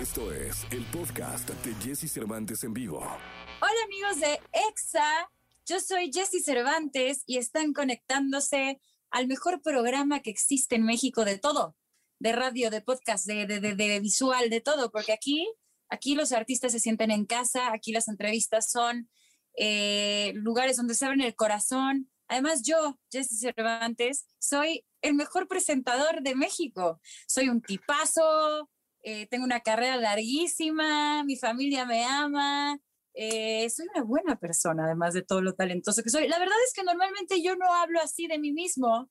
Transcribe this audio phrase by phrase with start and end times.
[0.00, 3.00] Esto es el podcast de Jesse Cervantes en vivo.
[3.00, 5.30] Hola amigos de EXA,
[5.66, 11.38] yo soy Jesse Cervantes y están conectándose al mejor programa que existe en México de
[11.38, 11.76] todo,
[12.18, 15.46] de radio, de podcast, de, de, de, visual, de todo, porque aquí,
[15.90, 19.10] aquí los artistas se sienten en casa, aquí las entrevistas son
[19.58, 22.10] eh, lugares donde se abren el corazón.
[22.26, 27.02] Además, yo, Jesse Cervantes, soy el mejor presentador de México.
[27.26, 28.70] Soy un tipazo,
[29.02, 32.78] eh, tengo una carrera larguísima, mi familia me ama,
[33.14, 36.28] eh, soy una buena persona, además de todo lo talentoso que soy.
[36.28, 39.10] La verdad es que normalmente yo no hablo así de mí mismo,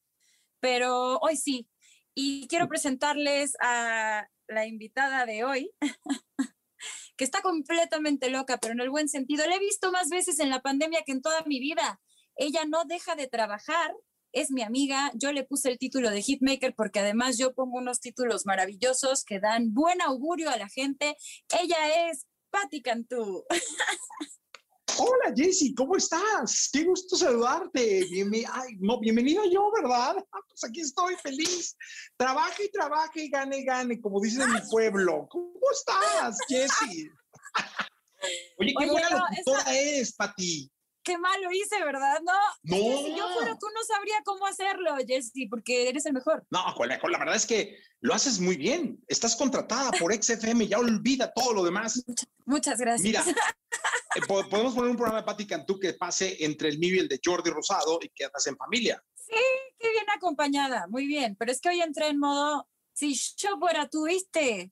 [0.59, 1.69] pero hoy sí.
[2.15, 5.71] Y quiero presentarles a la invitada de hoy,
[7.17, 9.45] que está completamente loca, pero en el buen sentido.
[9.47, 12.01] La he visto más veces en la pandemia que en toda mi vida.
[12.35, 13.93] Ella no deja de trabajar
[14.31, 15.11] es mi amiga.
[15.15, 19.39] Yo le puse el título de Hitmaker porque además yo pongo unos títulos maravillosos que
[19.39, 21.15] dan buen augurio a la gente.
[21.61, 23.45] Ella es Patti Cantú.
[24.97, 26.69] Hola Jessy, ¿cómo estás?
[26.73, 28.05] Qué gusto saludarte.
[29.01, 30.15] bienvenido yo, ¿verdad?
[30.31, 31.77] Ah, pues aquí estoy feliz.
[32.17, 35.27] Trabaje y trabaje y gane y gane, como dicen en mi pueblo.
[35.29, 37.09] ¿Cómo estás, Jessy?
[38.59, 40.69] Oye, qué buena locutora es, Pati
[41.03, 42.19] qué mal lo hice, ¿verdad?
[42.23, 42.33] No,
[42.63, 42.75] no.
[42.75, 46.45] si yo fuera tú no sabría cómo hacerlo, Jesse, porque eres el mejor.
[46.49, 49.03] No, la verdad es que lo haces muy bien.
[49.07, 52.03] Estás contratada por XFM, ya olvida todo lo demás.
[52.45, 53.03] Muchas, gracias.
[53.03, 53.23] Mira,
[54.15, 57.07] eh, podemos poner un programa de Patti Cantú que pase entre el mío y el
[57.07, 59.03] de Jordi Rosado y que andas en familia.
[59.15, 59.35] Sí,
[59.77, 61.35] qué bien acompañada, muy bien.
[61.37, 64.71] Pero es que hoy entré en modo, si yo fuera tú, ¿viste?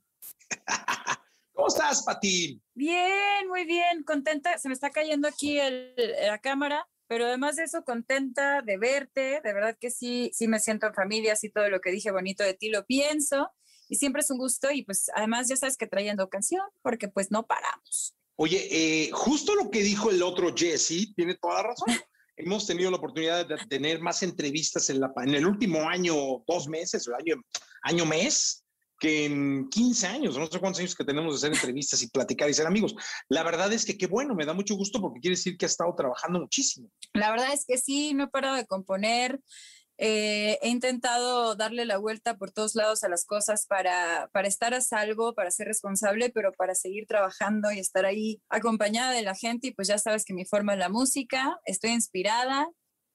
[1.57, 2.61] ¿Cómo estás, Pati?
[2.75, 4.59] Bien, muy bien, contenta.
[4.59, 9.41] Se me está cayendo aquí la cámara, pero además de eso, contenta de verte.
[9.43, 12.43] De verdad que sí, sí me siento en familia, sí todo lo que dije bonito
[12.43, 13.49] de ti lo pienso.
[13.89, 17.31] Y siempre es un gusto y pues además ya sabes que trayendo canción, porque pues
[17.31, 18.15] no paramos.
[18.35, 21.87] Oye, eh, justo lo que dijo el otro Jesse, tiene toda la razón.
[22.37, 26.13] Hemos tenido la oportunidad de tener más entrevistas en, la, en el último año,
[26.47, 27.41] dos meses, o año,
[27.81, 28.63] año mes,
[28.99, 32.49] que en 15 años, no sé cuántos años que tenemos de hacer entrevistas y platicar
[32.49, 32.95] y ser amigos.
[33.29, 35.67] La verdad es que qué bueno, me da mucho gusto porque quiere decir que ha
[35.67, 36.89] estado trabajando muchísimo.
[37.13, 39.39] La verdad es que sí, no he parado de componer.
[39.99, 44.75] Eh, he intentado darle la vuelta por todos lados a las cosas para, para estar
[44.75, 49.33] a salvo, para ser responsable, pero para seguir trabajando y estar ahí acompañada de la
[49.33, 49.67] gente.
[49.67, 52.69] Y pues ya sabes que mi forma es la música, estoy inspirada.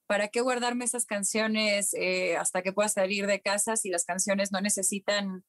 [0.08, 4.50] ¿Para qué guardarme esas canciones eh, hasta que pueda salir de casa si las canciones
[4.52, 5.44] no necesitan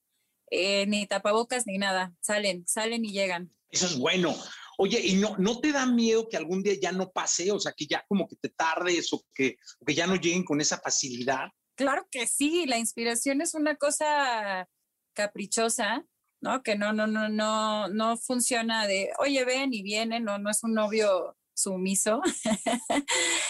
[0.53, 2.13] eh, ni tapabocas ni nada.
[2.21, 3.51] Salen, salen y llegan.
[3.71, 4.35] Eso es bueno.
[4.77, 7.51] Oye, ¿y no, no te da miedo que algún día ya no pase?
[7.51, 10.61] O sea, que ya como que te tardes o que, que ya no lleguen con
[10.61, 11.49] esa facilidad.
[11.75, 14.69] Claro que sí, la inspiración es una cosa
[15.13, 16.05] caprichosa,
[16.39, 16.61] ¿no?
[16.61, 20.63] Que no, no, no, no, no funciona de, oye, ven y viene, no, no es
[20.63, 22.21] un novio sumiso.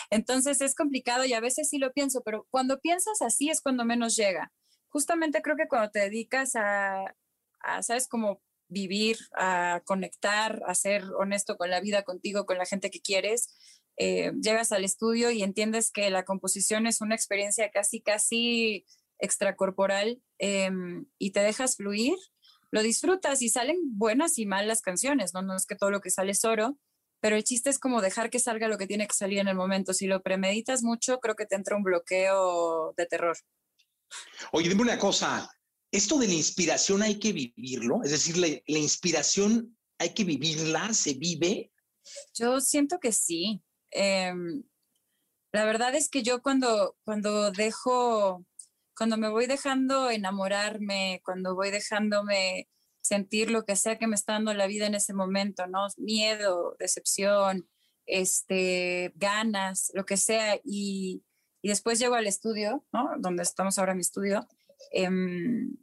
[0.10, 3.84] Entonces es complicado y a veces sí lo pienso, pero cuando piensas así es cuando
[3.84, 4.54] menos llega
[4.94, 7.16] justamente creo que cuando te dedicas a,
[7.82, 8.08] ¿sabes?
[8.08, 13.02] Como vivir, a conectar, a ser honesto con la vida, contigo, con la gente que
[13.02, 13.50] quieres,
[13.98, 18.86] eh, llegas al estudio y entiendes que la composición es una experiencia casi, casi
[19.20, 22.16] extracorporal em, y te dejas fluir,
[22.72, 25.42] lo disfrutas y salen buenas y malas canciones, ¿no?
[25.42, 26.78] No es que todo lo que sale es oro,
[27.20, 29.56] pero el chiste es como dejar que salga lo que tiene que salir en el
[29.56, 29.94] momento.
[29.94, 33.38] Si lo premeditas mucho, creo que te entra un bloqueo de terror.
[34.52, 35.50] Oye, dime una cosa,
[35.92, 41.14] esto de la inspiración hay que vivirlo, es decir, la, inspiración hay que vivirla, se
[41.14, 41.72] vive.
[42.34, 43.62] Yo siento que sí.
[43.92, 44.64] Em,
[45.52, 48.44] la verdad es que yo cuando, cuando dejo,
[48.98, 52.68] cuando me voy dejando enamorarme, cuando voy dejándome
[53.02, 55.88] sentir lo que sea que me está dando la vida en ese momento, ¿no?
[55.98, 57.70] Miedo, decepción,
[58.06, 61.24] este, ganas, lo que sea, y,
[61.64, 63.12] y después llego al estudio, ¿no?
[63.18, 64.46] Donde estamos ahora en mi estudio.
[64.92, 65.78] Em,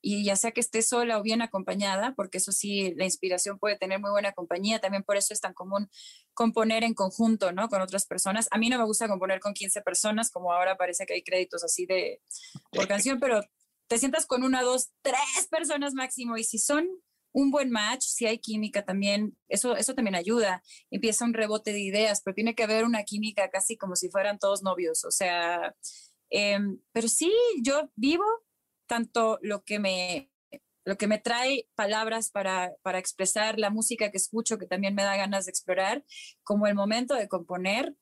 [0.00, 3.76] y ya sea que esté sola o bien acompañada, porque eso sí, la inspiración puede
[3.76, 5.90] tener muy buena compañía, también por eso es tan común
[6.32, 7.68] componer en conjunto, ¿no?
[7.68, 8.48] Con otras personas.
[8.50, 11.62] A mí no me gusta componer con 15 personas, como ahora parece que hay créditos
[11.64, 12.22] así de
[12.72, 13.42] por canción, pero
[13.88, 16.88] te sientas con una, dos, tres personas máximo, y si son
[17.34, 20.62] un buen match, si hay química también, eso, eso también ayuda.
[20.90, 24.38] Empieza un rebote de ideas, pero tiene que haber una química casi como si fueran
[24.38, 25.04] todos novios.
[25.04, 25.74] O sea,
[26.30, 27.32] em, pero sí,
[27.62, 28.24] yo vivo
[28.86, 30.30] tanto lo que me
[30.86, 35.02] lo que me trae palabras para, para expresar la música que escucho, que también me
[35.02, 36.04] da ganas de explorar,
[36.42, 37.96] como el momento de componer,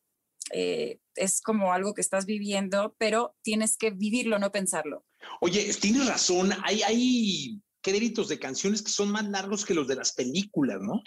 [0.51, 5.07] eh, es como algo que estás viviendo, pero tienes que vivirlo, no pensarlo.
[5.41, 9.97] Oye, tienes razón, hay, hay créditos de canciones que son más largos que los de
[9.97, 11.03] las películas, ¿no?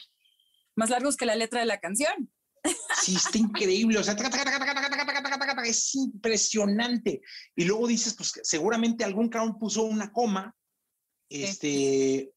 [0.75, 2.30] Más largos que la letra de la canción.
[3.01, 4.00] Sí, está increíble.
[4.00, 4.16] O sea,
[5.66, 7.22] es impresionante.
[7.56, 10.56] Y luego dices, pues seguramente algún cabrón puso una coma,
[11.30, 12.33] este,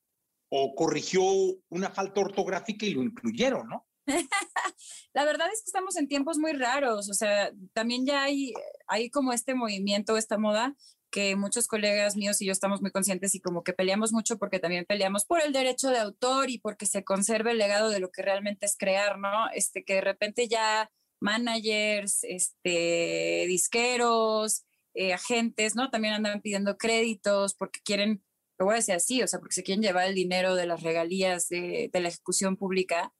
[0.50, 1.22] o corrigió
[1.68, 3.86] una falta ortográfica y lo incluyeron, ¿no?
[5.12, 8.54] La verdad es que estamos en tiempos muy raros, o sea, también ya hay,
[8.86, 10.74] hay como este movimiento, esta moda
[11.10, 14.58] que muchos colegas míos y yo estamos muy conscientes y como que peleamos mucho porque
[14.58, 18.10] también peleamos por el derecho de autor y porque se conserve el legado de lo
[18.10, 19.50] que realmente es crear, ¿no?
[19.52, 20.90] Este, que de repente ya
[21.20, 24.64] managers, este, disqueros,
[24.94, 25.90] eh, agentes, ¿no?
[25.90, 28.22] También andan pidiendo créditos porque quieren,
[28.58, 30.82] lo voy a decir así, o sea, porque se quieren llevar el dinero de las
[30.82, 33.12] regalías de, de la ejecución pública,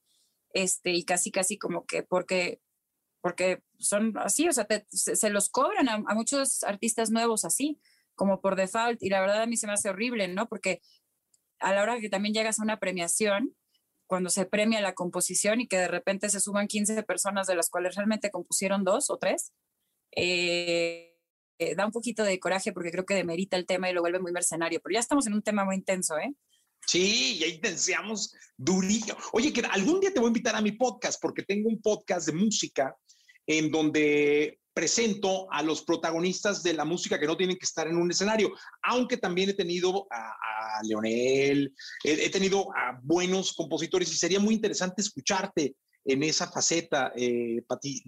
[0.53, 2.59] este, y casi, casi como que porque
[3.21, 7.79] porque son así, o sea, se, los cobran a, muchos artistas nuevos así,
[8.15, 10.47] como por default, y la verdad a mí se me hace horrible, ¿no?
[10.47, 10.81] Porque
[11.59, 13.55] a la hora que también llegas a una premiación,
[14.07, 17.69] cuando se premia la composición y que de repente se suban 15 personas de las
[17.69, 19.53] cuales realmente compusieron dos o tres,
[20.15, 21.15] eh,
[21.59, 24.19] eh, da un poquito de coraje porque creo que demerita el tema y lo vuelve
[24.19, 26.33] muy mercenario, pero ya estamos en un tema muy intenso, ¿eh?
[26.87, 29.15] Sí, y ahí deseamos durillo.
[29.33, 32.25] Oye, que algún día te voy a invitar a mi podcast porque tengo un podcast
[32.25, 32.95] de música
[33.49, 37.97] en donde presento a los protagonistas de la música que no tienen que estar en
[37.97, 38.53] un escenario,
[38.83, 40.35] aunque también he tenido a,
[40.83, 41.73] Leonel,
[42.03, 45.75] he, tenido a buenos compositores y sería muy interesante escucharte
[46.05, 48.01] en esa faceta, eh, Pati.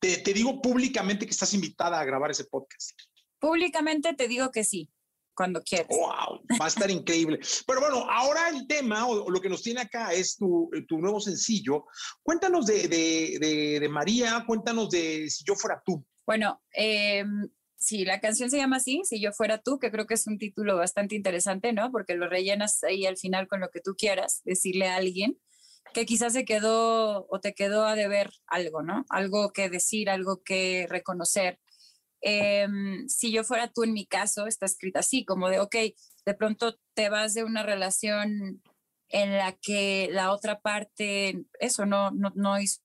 [0.00, 3.00] Te, te digo públicamente que estás invitada a grabar ese podcast.
[3.38, 4.90] Públicamente te digo que sí
[5.34, 5.88] cuando quieras.
[5.90, 6.40] ¡Wow!
[6.60, 7.38] Va a estar increíble.
[7.66, 11.20] Pero bueno, ahora el tema o, lo que nos tiene acá es tu, tu nuevo
[11.20, 11.86] sencillo.
[12.22, 16.04] Cuéntanos de, de, de, María, cuéntanos de Si yo fuera tú.
[16.26, 17.24] Bueno, eh,
[17.76, 20.38] sí, la canción se llama así, Si yo fuera tú, que creo que es un
[20.38, 21.90] título bastante interesante, ¿no?
[21.90, 25.38] Porque lo rellenas ahí al final con lo que tú quieras, decirle a alguien
[25.92, 29.04] que quizás se quedó o te quedó a deber algo, ¿no?
[29.08, 31.60] Algo que decir, algo que reconocer.
[32.22, 35.74] Em, si yo fuera tú en mi caso, está escrita así, como de, ok,
[36.24, 38.62] de pronto te vas de una relación
[39.08, 42.80] en la que la otra parte, eso no, no, no hizo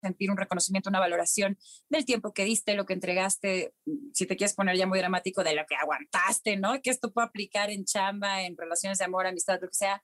[0.00, 1.58] sentir un reconocimiento, una valoración
[1.88, 3.74] del tiempo que diste, lo que entregaste,
[4.14, 6.80] si te quieres poner ya muy dramático, de lo que aguantaste, ¿no?
[6.80, 10.02] Que esto puede aplicar en chamba, en relaciones de amor, amistad, lo que sea.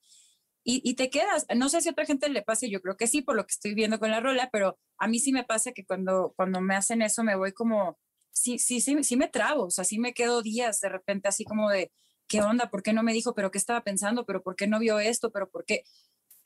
[0.64, 1.46] Y, y, te quedas.
[1.54, 3.52] No sé si a otra gente le pase, yo creo que sí, por lo que
[3.52, 6.74] estoy viendo con la rola, pero a mí sí me pasa que cuando, cuando me
[6.74, 7.98] hacen eso me voy como
[8.36, 11.44] sí, sí, sí, sí me trabo, o sea, sí me quedo días de repente así
[11.44, 11.90] como de,
[12.28, 12.70] ¿qué onda?
[12.70, 13.34] ¿Por qué no me dijo?
[13.34, 14.26] ¿Pero qué estaba pensando?
[14.26, 15.32] ¿Pero por qué no vio esto?
[15.32, 15.84] ¿Pero por qué?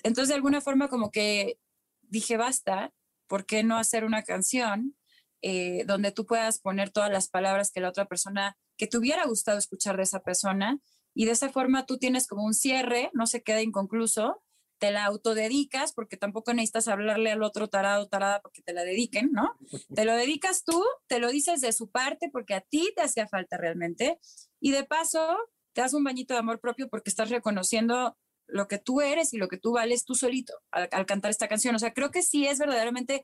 [0.04, 1.58] Entonces, de alguna forma, como que
[2.02, 2.92] dije, basta,
[3.26, 4.96] ¿por qué no hacer una canción
[5.42, 9.26] eh, donde tú puedas poner todas las palabras que la otra persona, que te hubiera
[9.26, 10.78] gustado escuchar de esa persona?
[11.12, 14.42] Y de esa forma tú tienes como un cierre, no se queda inconcluso,
[14.80, 19.30] te la autodedicas, porque tampoco necesitas hablarle al otro tarado, tarada, porque te la dediquen,
[19.30, 19.56] ¿no?
[19.94, 23.28] Te lo dedicas tú, te lo dices de su parte, porque a ti te hacía
[23.28, 24.18] falta realmente.
[24.58, 25.36] Y de paso,
[25.74, 28.16] te das un bañito de amor propio porque estás reconociendo
[28.46, 31.74] lo que tú eres y lo que tú vales tú solito al, cantar esta canción.
[31.74, 33.22] O sea, creo que sí es verdaderamente,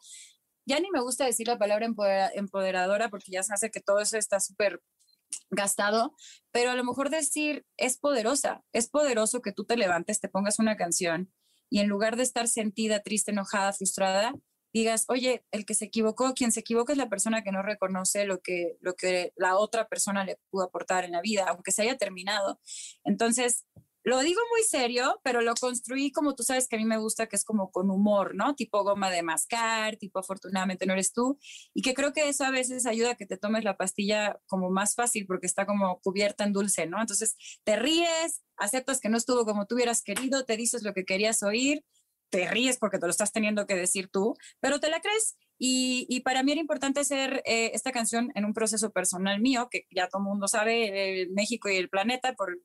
[0.66, 1.88] ya ni me gusta decir la palabra
[2.34, 4.82] empoderadora porque ya se hace que todo eso está súper
[5.50, 6.14] gastado,
[6.52, 10.58] pero a lo mejor decir es poderosa, es poderoso que tú te levantes, te pongas
[10.58, 11.32] una canción
[11.70, 14.34] y en lugar de estar sentida, triste, enojada, frustrada,
[14.72, 18.26] digas, oye, el que se equivocó, quien se equivoca es la persona que no reconoce
[18.26, 21.82] lo que, lo que la otra persona le pudo aportar en la vida, aunque se
[21.82, 22.60] haya terminado.
[23.04, 23.64] Entonces,
[24.06, 27.26] lo digo muy serio, pero lo construí como tú sabes que a mí me gusta,
[27.26, 28.54] que es como con humor, ¿no?
[28.54, 31.40] Tipo goma de mascar, tipo afortunadamente no eres tú.
[31.74, 34.70] Y que creo que eso a veces ayuda a que te tomes la pastilla como
[34.70, 37.00] más fácil porque está como cubierta en dulce, ¿no?
[37.00, 41.04] Entonces te ríes, aceptas que no estuvo como tú hubieras querido, te dices lo que
[41.04, 41.84] querías oír,
[42.30, 45.36] te ríes porque te lo estás teniendo que decir tú, pero te la crees.
[45.58, 49.86] Y, para mí era importante hacer eh, esta canción en un proceso personal mío, que
[49.90, 52.56] ya todo el mundo sabe, México y el planeta, por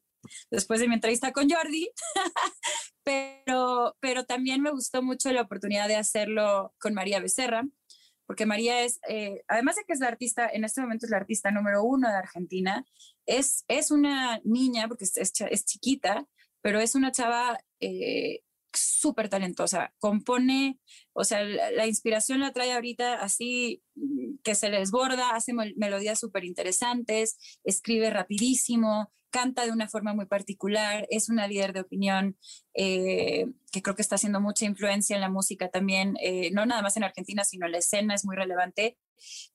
[0.50, 1.90] después de mi entrevista con Jordi,
[3.04, 7.64] pero, pero también me gustó mucho la oportunidad de hacerlo con María Becerra,
[8.26, 11.18] porque María es, eh, además de que es la artista, en este momento es la
[11.18, 12.86] artista número uno de Argentina,
[13.26, 16.26] es, es una niña, porque es, es, chiquita,
[16.62, 18.42] pero es una chava eh,
[18.74, 20.80] súper talentosa, compone,
[21.14, 26.20] o sea, la, inspiración la trae ahorita así mm, que se le desborda, hace melodías
[26.20, 32.38] súper interesantes, escribe rapidísimo, canta de una forma muy particular, es una líder de opinión
[32.76, 36.82] eh, que creo que está haciendo mucha influencia en la música también, eh, no nada
[36.84, 38.98] más en Argentina, sino la escena es muy relevante.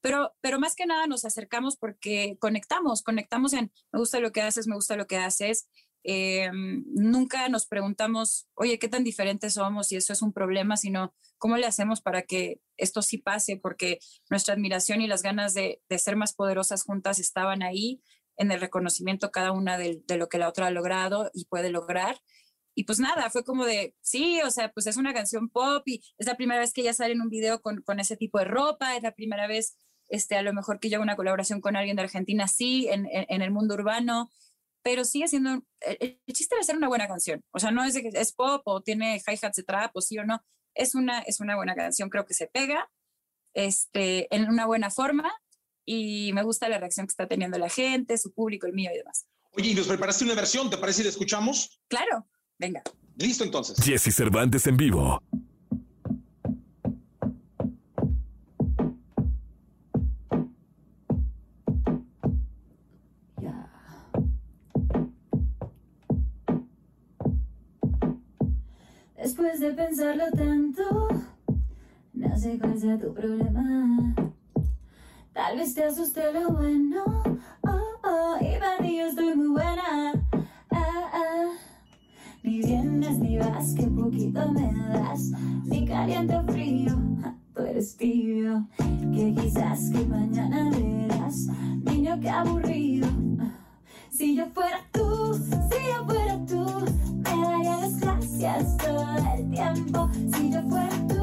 [0.00, 4.42] Pero, pero más que nada nos acercamos porque conectamos, conectamos en, me gusta lo que
[4.42, 5.68] haces, me gusta lo que haces,
[6.09, 6.52] Eh,
[6.95, 9.90] nunca nos preguntamos, oye, ¿qué tan diferentes somos?
[9.90, 13.99] Y eso es un problema, sino cómo le hacemos para que esto sí pase, porque
[14.30, 18.00] nuestra admiración y las ganas de ser más poderosas juntas estaban ahí
[18.37, 22.21] en el reconocimiento cada una de, lo que la otra ha logrado y puede lograr.
[22.75, 26.02] Y pues nada, fue como de, sí, o sea, pues es una canción pop y
[26.19, 28.45] es la primera vez que ella sale en un video con, con ese tipo de
[28.45, 29.76] ropa, es la primera vez,
[30.09, 33.09] este, a lo mejor que yo hago una colaboración con alguien de Argentina, sí, en,
[33.11, 34.31] en, el mundo urbano
[34.83, 37.95] pero sigue siendo, el, el, chiste de hacer una buena canción, o sea, no es
[37.95, 40.40] que es pop o tiene hi-hats de trap o sí o no,
[40.75, 42.88] es una, es una buena canción, creo que se pega
[43.57, 45.33] este, en una buena forma
[45.87, 48.99] y me gusta la reacción que está teniendo la gente, su público, el mío y
[48.99, 49.26] demás.
[49.52, 50.69] Oye, ¿y nos preparaste una versión?
[50.69, 51.81] ¿Te parece si la escuchamos?
[51.88, 52.26] Claro,
[52.59, 52.83] venga.
[53.16, 53.78] Listo entonces.
[53.83, 55.23] Jesse Cervantes en vivo.
[69.16, 71.09] Después de pensarlo tanto,
[72.12, 74.25] no sé cuál sea tu problema.
[75.37, 77.05] Tal vez te asuste lo bueno,
[77.61, 80.12] oh, oh, y para ti yo estoy muy buena.
[80.71, 81.52] Ah, ah.
[82.43, 85.33] Ni vienes ni vas, que poquito me das,
[85.66, 86.97] ni caliente o frío,
[87.55, 88.66] tú eres tibio.
[88.78, 91.49] Que quizás que mañana verás,
[91.85, 93.09] niño que aburrido.
[94.11, 96.64] Si yo fuera tú, si yo fuera tú,
[97.12, 100.09] me daría las gracias todo el tiempo.
[100.35, 101.15] Si yo fuera tú,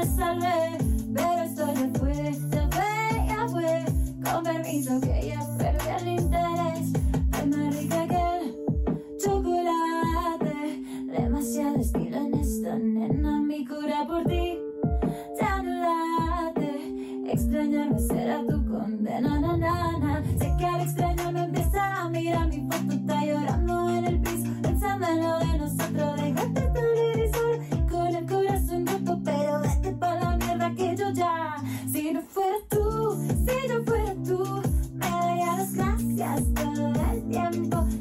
[0.00, 0.79] me salvé.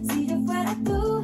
[0.09, 1.23] Si yo fuera tú,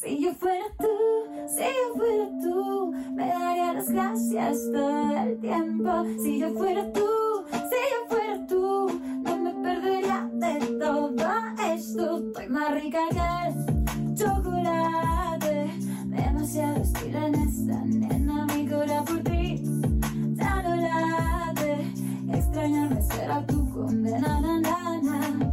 [0.00, 0.86] Si yo fuera tú,
[1.46, 6.04] si yo fuera tú, me daría las gracias todo el tiempo.
[6.22, 7.06] Si yo fuera tú,
[7.50, 11.14] si yo fuera tú, no me perdería de todo
[11.74, 12.18] esto.
[12.18, 15.70] Estoy más rica que el chocolate.
[16.06, 19.62] Demasiado estilo en esta nena, mi cura por ti.
[20.34, 21.92] Ya no late.
[22.32, 25.49] Extrañarme será tu condena, na.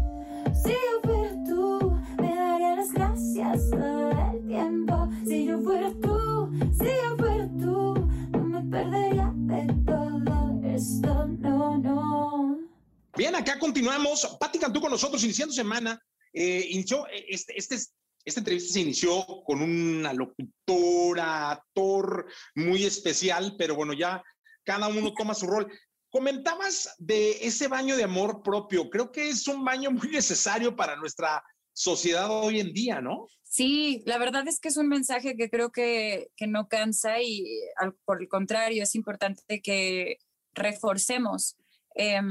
[13.18, 14.38] Bien, acá continuamos.
[14.40, 16.00] Pati Cantú con nosotros iniciando semana.
[16.32, 17.76] Eh, inició, eh, este, este,
[18.24, 24.24] esta entrevista se inició con una locutora, actor muy especial, pero bueno, ya
[24.64, 25.68] cada uno toma su rol.
[26.12, 28.88] Comentabas de ese baño de amor propio.
[28.88, 31.44] Creo que es un baño muy necesario para nuestra
[31.74, 33.26] sociedad hoy en día, ¿no?
[33.42, 37.62] Sí, la verdad es que es un mensaje que creo que, que no cansa y
[38.06, 40.20] por el contrario es importante que
[40.54, 41.56] reforcemos
[41.96, 42.22] eh,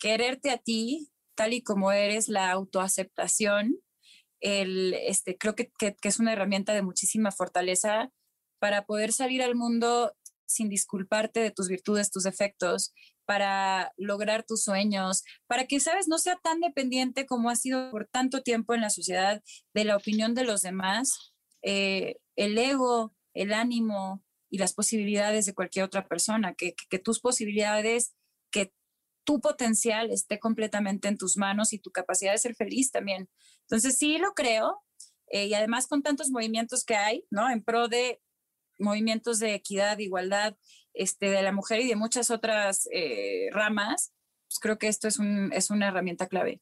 [0.00, 3.78] quererte a ti tal y como eres, la autoaceptación,
[4.40, 8.10] el, este, creo que, que, es una herramienta de muchísima fortaleza
[8.58, 10.14] para poder salir al mundo
[10.46, 12.92] sin disculparte de tus virtudes, tus defectos,
[13.24, 18.06] para lograr tus sueños, para que, sabes, no sea tan dependiente como ha sido por
[18.06, 19.42] tanto tiempo en la sociedad
[19.72, 25.54] de la opinión de los demás, eh, el ego, el ánimo y las posibilidades de
[25.54, 28.14] cualquier otra persona, que, que tus posibilidades,
[28.50, 28.74] que
[29.30, 33.28] tu potencial esté completamente en tus manos y tu capacidad de ser feliz también.
[33.60, 34.82] Entonces, sí lo creo.
[35.28, 37.48] Eh, y además con tantos movimientos que hay, ¿no?
[37.48, 38.20] En pro de
[38.80, 40.56] movimientos de equidad, de igualdad
[40.94, 44.12] este, de la mujer y de muchas otras eh, ramas,
[44.48, 46.60] pues creo que esto es, un, es una herramienta clave.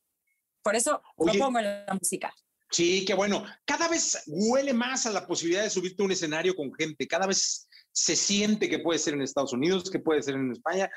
[0.63, 2.35] Por eso Oye, lo pongo en la música.
[2.71, 3.47] Sí, qué bueno.
[3.65, 7.09] Cada vez huele más a la posibilidad de subirte a un escenario con gente.
[7.09, 10.91] Cada vez se siente que puede ser en Estados Unidos, que puede ser en España.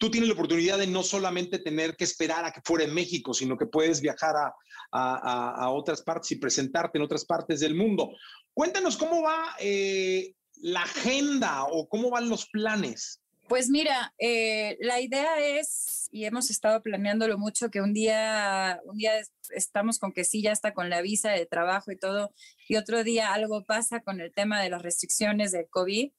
[0.00, 3.34] Tú tienes la oportunidad de no solamente tener que esperar a que fuera en México,
[3.34, 4.54] sino que puedes viajar a,
[4.90, 8.10] a, a otras partes y presentarte en otras partes del mundo.
[8.54, 13.20] Cuéntanos cómo va eh, la agenda o cómo van los planes.
[13.46, 18.96] Pues mira, eh, la idea es, y hemos estado planeándolo mucho, que un día, un
[18.96, 19.12] día
[19.50, 22.32] estamos con que sí, ya está con la visa de trabajo y todo,
[22.68, 26.12] y otro día algo pasa con el tema de las restricciones de COVID,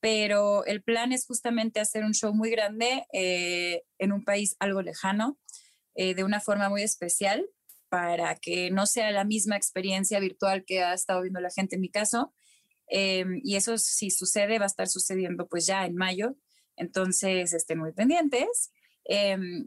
[0.00, 4.82] pero el plan es justamente hacer un show muy grande eh, en un país algo
[4.82, 5.38] lejano,
[5.94, 7.46] eh, de una forma muy especial,
[7.88, 11.80] para que no sea la misma experiencia virtual que ha estado viendo la gente en
[11.80, 12.34] mi caso.
[12.88, 16.36] Em, y eso si sucede, va a estar sucediendo pues ya en mayo
[16.78, 18.72] entonces, estén muy pendientes.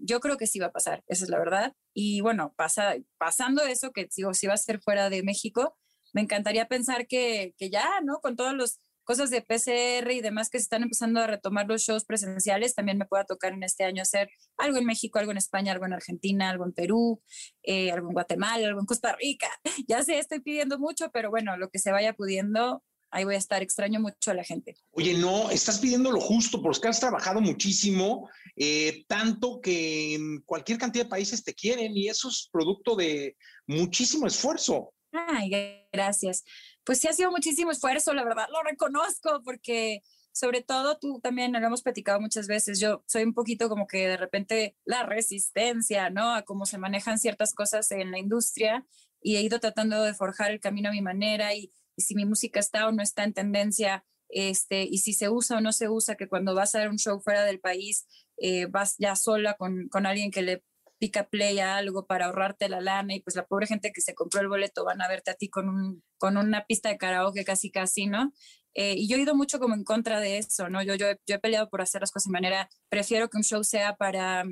[0.02, 1.74] Yo creo que sí va a pasar, esa es la verdad.
[1.94, 5.78] Y bueno, pasa, pasando eso, que digo, si va a ser fuera de México,
[6.14, 8.20] me encantaría pensar que, que ya, ¿no?
[8.20, 11.82] Con todas las cosas de PCR y demás que se están empezando a retomar los
[11.82, 15.38] shows presenciales, también me pueda tocar en este año hacer algo en México, algo en
[15.38, 17.22] España, algo en Argentina, algo en Perú,
[17.64, 19.50] eh, algo en Guatemala, algo en Costa Rica.
[19.88, 23.40] Ya sé, estoy pidiendo mucho, pero bueno, lo que se vaya pudiendo, ahí voy a
[23.40, 24.76] estar, extraño mucho a la gente.
[24.92, 30.78] Oye, no, estás pidiendo lo justo porque has trabajado muchísimo, eh, tanto que en cualquier
[30.78, 33.36] cantidad de países te quieren y eso es producto de
[33.68, 34.94] muchísimo esfuerzo.
[35.12, 35.52] Ay,
[35.92, 36.44] gracias.
[36.84, 41.52] Pues sí ha sido muchísimo esfuerzo, la verdad, lo reconozco porque sobre todo tú también
[41.52, 46.10] lo hemos platicado muchas veces, yo soy un poquito como que de repente la resistencia,
[46.10, 46.34] ¿no?
[46.34, 48.86] A cómo se manejan ciertas cosas en la industria
[49.22, 52.60] y he ido tratando de forjar el camino a mi manera y si mi música
[52.60, 56.16] está o no está en tendencia, este, y si se usa o no se usa,
[56.16, 58.08] que cuando vas a dar un show fuera del país,
[58.38, 60.64] eh, vas ya sola con, con alguien que le
[61.02, 64.14] pica play a algo para ahorrarte la lana y pues la pobre gente que se
[64.14, 67.44] compró el boleto van a verte a ti con, un, con una pista de karaoke
[67.44, 68.32] casi casi, ¿no?
[68.76, 70.84] Eh, y yo he ido mucho como en contra de eso, ¿no?
[70.84, 73.64] Yo, yo, yo he peleado por hacer las cosas de manera, prefiero que un show
[73.64, 74.46] sea para,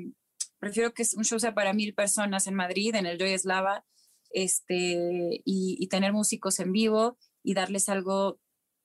[0.58, 3.84] prefiero que un show sea para mil personas en Madrid, en el Joy Eslava,
[4.32, 4.74] este,
[5.44, 8.40] y, y tener músicos en vivo y darles algo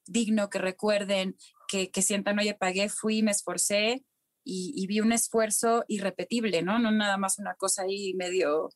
[0.06, 1.36] digno que recuerden,
[1.68, 4.06] que, que sientan, oye, pagué, fui, me esforcé
[4.46, 6.80] y, vi un esfuerzo irrepetible, ¿no?
[6.80, 8.70] No nada más una cosa ahí medio,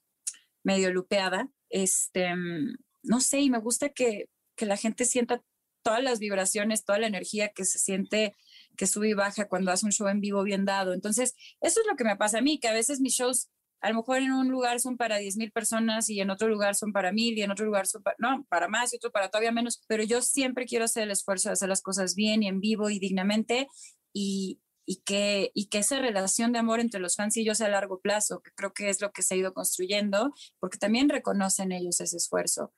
[0.63, 1.49] medio lupeada.
[1.69, 2.33] Este,
[3.03, 5.43] no sé, y me gusta que, que la gente sienta
[5.83, 8.35] todas las vibraciones, toda la energía que se siente
[8.75, 10.93] que sube y baja cuando hace un show en vivo bien dado.
[10.93, 13.49] Entonces, eso es lo que me pasa a mí, que a veces mis shows
[13.81, 16.75] a lo mejor en un lugar son para 10 mil personas y en otro lugar
[16.75, 19.29] son para mil y en otro lugar son para, no, para más y otro para
[19.29, 22.47] todavía menos, pero yo siempre quiero hacer el esfuerzo de hacer las cosas bien y
[22.47, 23.67] en vivo y dignamente
[24.13, 24.59] y,
[24.91, 27.99] y, que, y que esa relación de amor entre los fans y sea a largo
[27.99, 32.01] plazo, que creo que es lo que se ha ido construyendo, porque también reconocen ellos
[32.01, 32.73] ese esfuerzo.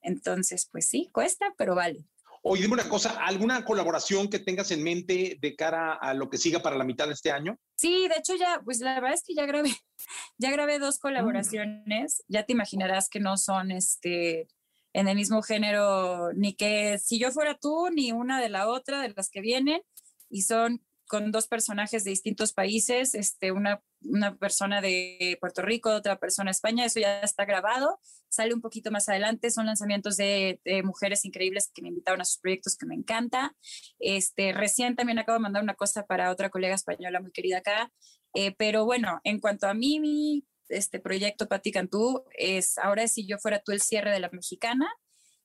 [0.00, 2.04] Entonces, pues sí, cuesta, pero vale.
[2.44, 6.38] Oye, dime una cosa, ¿alguna colaboración que tengas en mente de cara a lo que
[6.38, 7.58] siga para la mitad de este año?
[7.74, 9.70] Sí, de hecho ya, pues la verdad es que ya grabé,
[10.38, 12.22] ya grabé dos colaboraciones.
[12.28, 14.46] Ya te imaginarás que no son este
[14.92, 19.02] en el mismo género, ni que si yo fuera tú, ni una de la otra,
[19.02, 19.82] de las que vienen,
[20.30, 25.90] y son con dos personajes de distintos países, este, una, una persona de Puerto Rico,
[25.90, 30.16] otra persona de España, eso ya está grabado, sale un poquito más adelante, son lanzamientos
[30.16, 33.54] de, mujeres increíbles que me invitaron a sus proyectos que me encanta.
[33.98, 37.92] Este, recién también acabo de mandar una cosa para otra colega española muy querida acá,
[38.34, 43.24] eh, pero bueno, en cuanto a mí, mi este proyecto Pati Cantú es, ahora si
[43.24, 44.92] yo fuera tú el cierre de la mexicana,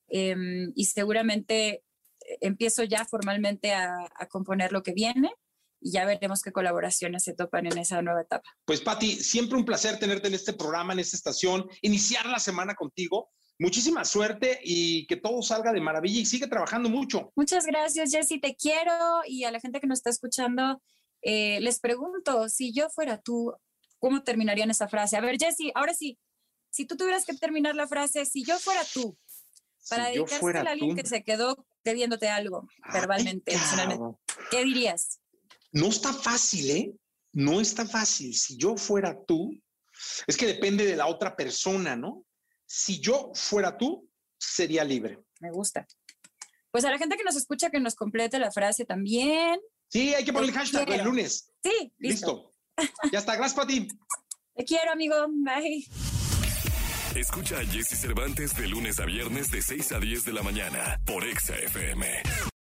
[0.07, 1.83] em, y seguramente
[2.41, 5.31] empiezo ya formalmente a componer lo que viene
[5.81, 8.47] y ya veremos qué colaboraciones se topan en esa nueva etapa.
[8.65, 12.75] Pues Patti, siempre un placer tenerte en este programa, en esta estación, iniciar la semana
[12.75, 13.29] contigo.
[13.59, 17.31] Muchísima suerte y que todo salga de maravilla y sigue trabajando mucho.
[17.35, 20.81] Muchas gracias, Jessy, te quiero y a la gente que nos está escuchando,
[21.21, 23.53] eh, les pregunto, si yo fuera tú,
[23.99, 25.17] ¿cómo terminarían esa frase?
[25.17, 26.17] A ver, Jessy, ahora sí,
[26.71, 29.15] si tú tuvieras que terminar la frase, si yo fuera tú,
[29.89, 34.17] para si dedicarse a alguien que se quedó debiéndote algo verbalmente, emocionalmente,
[34.49, 35.20] ¿qué dirías?
[35.71, 36.93] No está fácil, ¿eh?
[37.33, 38.35] No está fácil.
[38.35, 39.57] Si yo fuera tú,
[40.27, 42.25] es que depende de la otra persona, ¿no?
[42.65, 45.19] Si yo fuera tú, sería libre.
[45.39, 45.87] Me gusta.
[46.71, 49.59] Pues a la gente que nos escucha, que nos complete la frase también.
[49.89, 51.51] Sí, hay que poner el hashtag el lunes.
[51.63, 52.51] Sí, listo.
[53.11, 53.87] ya está, gracias, Pati.
[54.55, 55.15] Te quiero, amigo.
[55.29, 55.85] Bye.
[57.15, 61.01] Escucha a Jesse Cervantes de lunes a viernes de 6 a 10 de la mañana
[61.05, 62.23] por Exa FM.